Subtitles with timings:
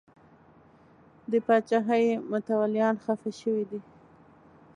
[1.31, 3.79] د پاچاهۍ متولیان خفه شوي دي.